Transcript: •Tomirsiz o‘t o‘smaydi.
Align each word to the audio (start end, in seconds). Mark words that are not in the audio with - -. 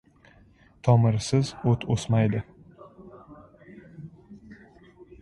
•Tomirsiz 0.87 1.51
o‘t 1.73 1.85
o‘smaydi. 1.97 2.41